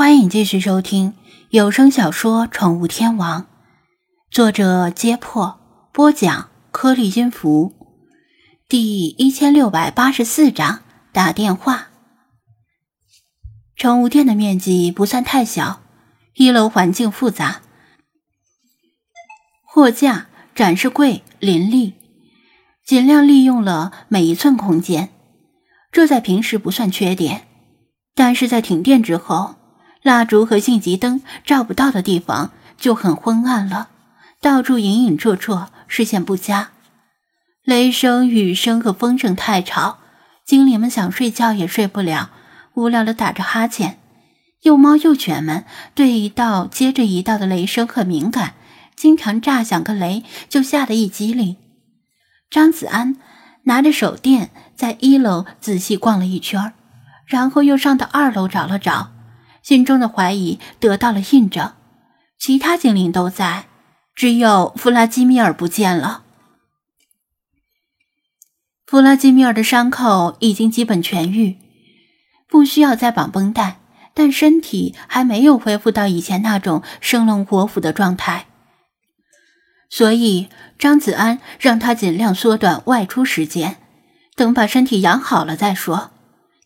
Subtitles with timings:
[0.00, 1.12] 欢迎继续收听
[1.50, 3.42] 有声小说《宠物天王》，
[4.30, 5.60] 作者：揭破，
[5.92, 7.74] 播讲：颗粒音符，
[8.66, 10.80] 第一千六百八十四章
[11.12, 11.88] 打电话。
[13.76, 15.82] 宠物店的面积不算太小，
[16.32, 17.60] 一楼环境复杂，
[19.66, 21.92] 货架、展示柜林立，
[22.86, 25.10] 尽量利用了每一寸空间，
[25.92, 27.46] 这在平时不算缺点，
[28.14, 29.56] 但是在停电之后。
[30.02, 33.88] 蜡烛和应急灯照不到的地方就很昏暗了，
[34.40, 36.70] 到处隐隐绰绰，视线不佳。
[37.64, 39.98] 雷声、雨声和风声太吵，
[40.46, 42.30] 精灵们想睡觉也睡不了，
[42.74, 43.98] 无聊的打着哈欠。
[44.62, 48.54] 幼猫幼犬们对一道接着一道的雷声很敏感，
[48.96, 51.56] 经常炸响个雷就吓得一激灵。
[52.50, 53.16] 张子安
[53.64, 56.72] 拿着手电在一楼仔细逛了一圈，
[57.26, 59.12] 然后又上到二楼找了找。
[59.62, 61.72] 心中的怀疑得到了印证，
[62.38, 63.66] 其他精灵都在，
[64.14, 66.24] 只有弗拉基米尔不见了。
[68.86, 71.58] 弗拉基米尔的伤口已经基本痊愈，
[72.48, 73.78] 不需要再绑绷带，
[74.14, 78.46] 但身体还没有恢复到以前那种生龙活虎的状态，
[79.88, 83.76] 所以张子安让他尽量缩短外出时间，
[84.34, 86.10] 等把身体养好了再说。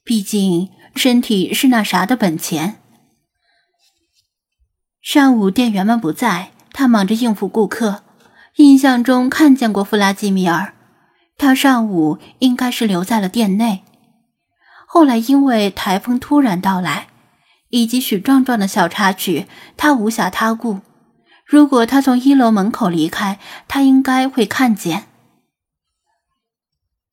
[0.03, 2.77] 毕竟身体是那啥的本钱。
[5.05, 8.03] 上午店员们不在，他忙着应付顾客。
[8.55, 10.73] 印象中看见过弗拉基米尔，
[11.37, 13.85] 他上午应该是留在了店内。
[14.87, 17.09] 后来因为台风突然到来，
[17.69, 20.81] 以及许壮壮的小插曲，他无暇他顾。
[21.45, 23.39] 如果他从一楼门口离开，
[23.69, 25.05] 他应该会看见。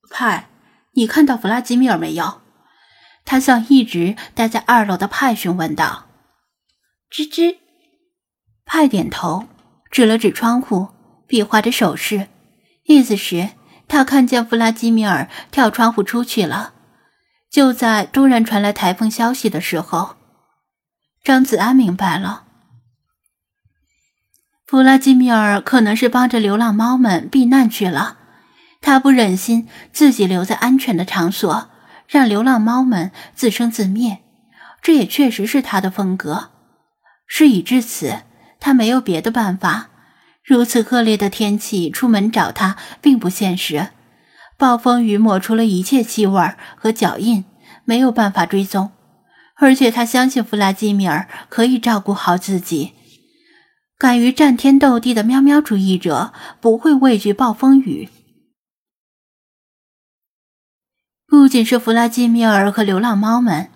[0.09, 0.47] 派，
[0.94, 2.39] 你看到弗拉基米尔没有？
[3.25, 6.06] 他向一直待在二楼的派询问道。
[7.12, 7.58] 吱吱。
[8.74, 9.48] 派点头，
[9.92, 10.88] 指了指窗户，
[11.28, 12.30] 比划着手势，
[12.86, 13.50] 意思是
[13.90, 16.74] 他看见弗拉基米尔跳窗户出去了。
[17.50, 20.16] 就在突然传来台风消息的时候，
[21.22, 22.46] 张子安明白了，
[24.66, 28.20] 弗拉基米尔可能是帮着流浪猫们避难去了。
[28.80, 31.70] 他不忍心自己留在安全的场所，
[32.08, 34.20] 让流浪猫们自生自灭，
[34.81, 36.52] 这也确实是他的风格。
[37.28, 38.22] 事已至此。
[38.62, 39.90] 他没有别的办法，
[40.42, 43.90] 如此恶劣的天气，出门找他并不现实。
[44.56, 47.44] 暴风雨抹除了一切气味和脚印，
[47.84, 48.92] 没有办法追踪。
[49.56, 52.94] 而且他相信弗拉基米尔可以照顾好自己。
[53.98, 58.10] 敢于战天斗地的喵喵主义者不会畏惧暴风雨。
[61.28, 63.70] 不仅是弗拉基米尔和流浪猫们。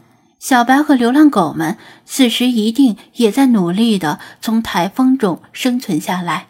[0.45, 1.75] 小白和流浪狗们
[2.05, 6.49] 此时一定也在努力的从台风中生存下来，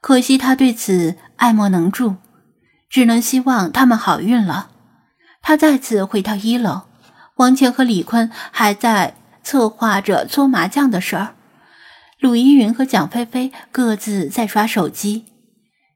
[0.00, 2.16] 可惜他对此爱莫能助，
[2.88, 4.70] 只能希望他们好运了。
[5.42, 6.84] 他再次回到一楼，
[7.34, 11.34] 王倩和李坤还在策划着搓麻将的事儿，
[12.20, 15.26] 鲁依云和蒋菲菲各自在刷手机，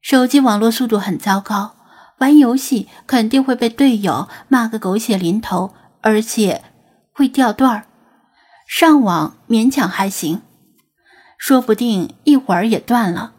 [0.03, 1.75] 手机网络速度很糟糕，
[2.19, 6.61] 玩游戏肯定会被队友骂个狗血淋头，而且。
[7.15, 7.87] 会掉段儿，
[8.67, 10.43] 上网勉强还行，
[11.39, 13.33] 说不定一会儿也断了。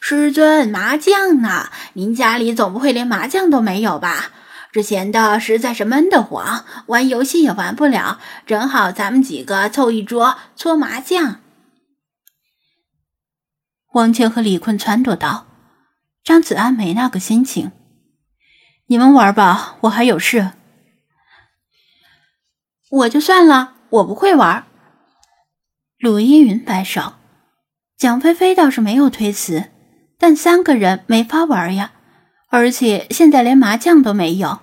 [0.00, 1.68] 师尊，麻将呢？
[1.92, 4.30] 您家里总不会连麻将都没有吧？
[4.72, 8.18] 这闲的实在是闷得慌，玩游戏也玩不了。
[8.46, 11.40] 正好咱们几个凑一桌搓麻将。
[13.92, 15.46] 王倩和李坤撺掇道
[16.24, 17.72] ：“张子安没那个心情，
[18.86, 20.52] 你们玩吧，我还有事。”
[22.90, 24.64] 我就算了，我不会玩。
[25.98, 27.14] 鲁依云摆手，
[27.96, 29.70] 蒋菲菲倒是没有推辞，
[30.18, 31.92] 但三个人没法玩呀，
[32.48, 34.60] 而且现在连麻将都没有。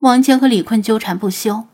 [0.00, 1.66] 王谦和李坤纠缠不休。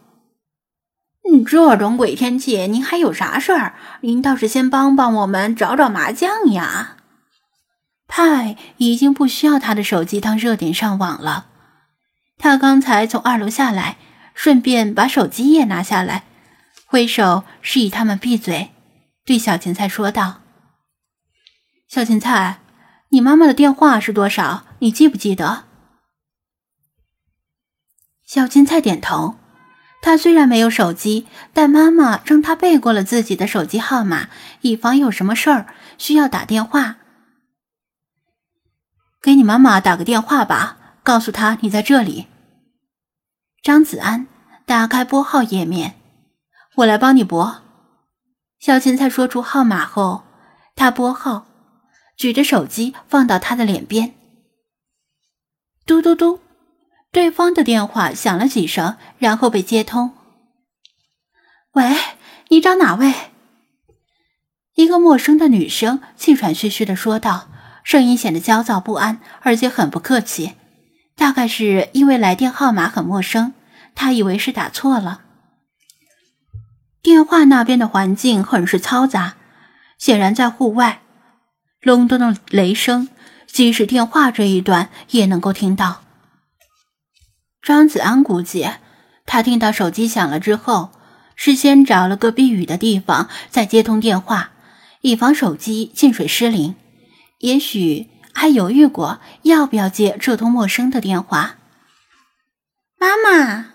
[1.47, 3.75] 这种鬼天气，您还有啥事儿？
[4.03, 6.99] 您倒是先帮帮我们找找麻将呀。
[8.07, 11.47] 派已经不需要他的手机当热点上网了，
[12.39, 13.97] 他刚才从二楼下来。
[14.35, 16.25] 顺便把手机也拿下来，
[16.87, 18.73] 挥手示意他们闭嘴，
[19.25, 20.41] 对小芹菜说道
[21.89, 22.61] ：“小芹菜，
[23.11, 24.65] 你妈妈的电话是多少？
[24.81, 25.65] 你记不记得？”
[28.27, 29.37] 小芹菜点头。
[30.05, 34.31] 她虽然没有手机，但妈妈让她背过了自己的手机号码，
[34.63, 36.97] 以防有什么事儿需要打电话。
[39.23, 42.27] 给你妈妈打个电话吧，告诉她你在这里。
[43.63, 44.27] 张子安
[44.67, 45.95] 打开拨号页面，
[46.79, 47.63] 我来帮你拨。
[48.59, 50.25] 小芹菜说出号码后，
[50.75, 51.47] 他拨号，
[52.17, 54.15] 举着手机放到他的脸边。
[55.87, 56.41] 嘟嘟嘟，
[57.13, 60.13] 对方的电话响了几声，然后被接通。
[61.75, 61.97] 喂，
[62.49, 63.15] 你找哪位？
[64.75, 67.49] 一个陌生的女生气喘吁吁的说道，
[67.85, 70.55] 声音显得焦躁不安，而且很不客气。
[71.17, 73.53] 大概是因为来电号码很陌生，
[73.95, 75.23] 他以为是打错了。
[77.03, 79.35] 电话那边的环境很是嘈杂，
[79.99, 81.03] 显然在户外，
[81.81, 83.09] 隆咚的雷声，
[83.47, 86.03] 即使电话这一端也能够听到。
[87.61, 88.69] 张子安估计，
[89.27, 90.91] 他听到手机响了之后，
[91.35, 94.53] 事先找了个避雨的地方再接通电话，
[95.01, 96.77] 以防手机进水失灵。
[97.39, 101.57] 也许还犹豫过要不要接这通陌生的电话。
[102.99, 103.75] 妈妈，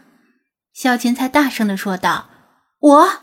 [0.73, 2.29] 小芹菜大声的说道。
[2.79, 3.21] 我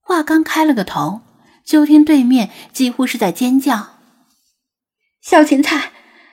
[0.00, 1.22] 话刚开了个头，
[1.64, 3.98] 就听对面几乎是在尖叫
[5.20, 5.92] ：“小芹菜，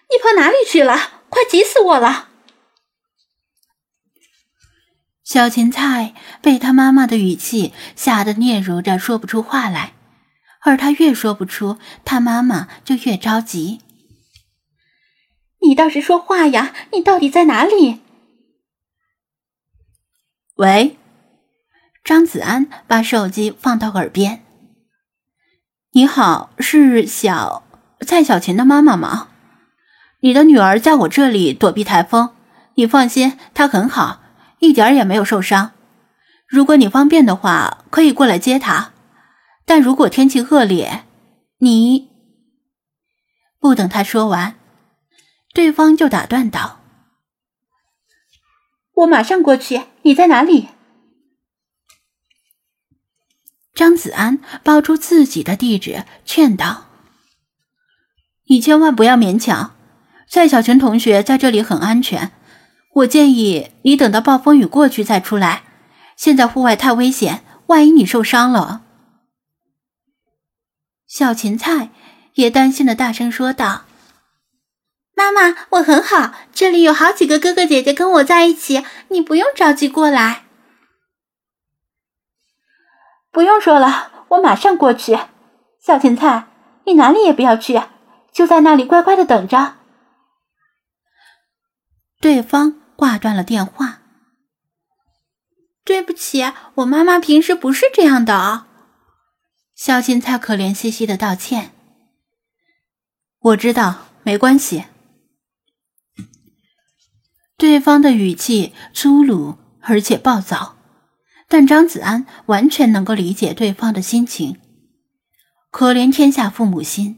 [0.09, 1.23] 你跑哪里去了？
[1.29, 2.29] 快急死我了！”
[5.25, 9.93] 小芹菜被他妈妈的语气吓得嗫嚅着说不出话来，
[10.63, 13.81] 而他越说不出，他妈妈就越着急
[15.61, 16.73] ：“你倒是说话呀！
[16.93, 17.99] 你到底在哪里？”
[20.55, 20.97] 喂，
[22.03, 24.43] 张子安把手机放到耳边。
[25.91, 27.63] 你好，是小
[27.99, 29.27] 蔡小琴的妈妈吗？
[30.21, 32.33] 你的女儿在我这里躲避台风，
[32.75, 34.21] 你放心，她很好，
[34.59, 35.71] 一点也没有受伤。
[36.47, 38.92] 如果你方便的话，可以过来接她。
[39.65, 41.03] 但如果天气恶劣，
[41.59, 42.09] 你……
[43.59, 44.55] 不等他说完，
[45.53, 46.81] 对方就打断道。
[48.95, 49.81] 我马上过去。
[50.03, 50.67] 你在哪里？
[53.73, 56.87] 张子安报出自己的地址，劝道
[58.49, 59.75] ：“你千万不要勉强。
[60.27, 62.33] 蔡小群同学在这里很安全，
[62.95, 65.63] 我建议你等到暴风雨过去再出来。
[66.17, 68.83] 现在户外太危险，万一你受伤了。”
[71.13, 71.91] 小芹菜
[72.33, 73.85] 也担心的大声说道。
[75.13, 80.45] 妈妈，我很好，这里有好几个哥哥姐姐跟我在一起，你不用着急过来。
[83.31, 85.15] 不用说了，我马上过去。
[85.79, 86.47] 小芹菜，
[86.85, 87.79] 你哪里也不要去，
[88.31, 89.75] 就在那里乖乖的等着。
[92.19, 93.99] 对方挂断了电话。
[95.85, 98.65] 对不起，我妈妈平时不是这样的。
[99.75, 101.71] 小芹菜可怜兮兮的道歉。
[103.39, 104.85] 我知道，没关系。
[107.57, 110.75] 对方的语气粗鲁而且暴躁，
[111.47, 114.59] 但张子安完全能够理解对方的心情。
[115.71, 117.17] 可怜天下父母心，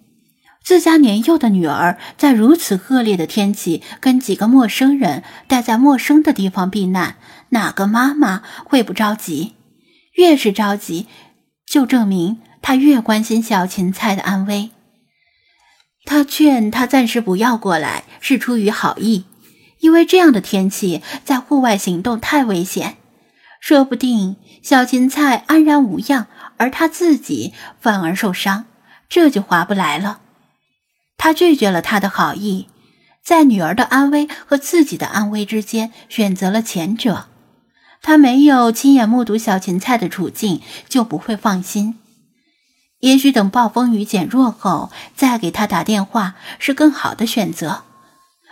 [0.63, 7.18] 自家年幼的女儿在如此恶劣的天气跟几个陌生人待在陌生的地方避难，
[7.50, 9.56] 哪个妈妈会不着急？
[10.13, 11.08] 越是着急，
[11.75, 14.72] 就证明他越关心小芹菜的安危。
[16.06, 19.25] 他劝他暂时不要过来，是出于好意。
[19.80, 22.95] 因为这样的天气，在户外行动太危险，
[23.60, 28.67] 说不定小芹菜安然无恙，而他自己反而受伤，
[29.10, 30.22] 这就划不来了。
[31.17, 32.70] 他拒绝了他的好意，
[33.22, 37.27] 在女儿的安危和自己的安危之间选择了前者。
[38.05, 41.97] 他没有亲眼目睹小芹菜的处境，就不会放心。
[43.00, 47.83] 也许等暴风雨减弱后再给他打电话是更好的选择。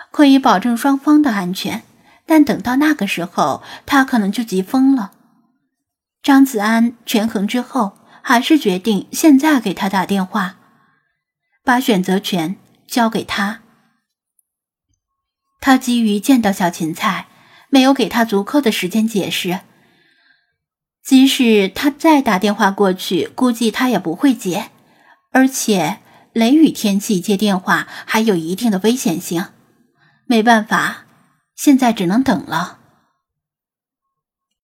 [0.10, 1.83] 可以保证双方的安全，
[2.25, 5.12] 但等到那个时候，他可能就急疯了。
[6.24, 10.55] 张子安权衡之后，还是决定现在给他打电话，
[11.63, 12.55] 把选择权
[12.88, 13.60] 交给他。
[15.62, 17.27] 他急于见到小芹菜，
[17.74, 19.62] 没有给他足够的时间解释。
[21.03, 24.70] 即使他再打电话过去，估计他也不会接，
[25.32, 25.98] 而且
[26.34, 29.48] 雷雨天气接电话还有一定的危险性。
[30.27, 31.06] 没办法，
[31.56, 32.77] 现在只能等了。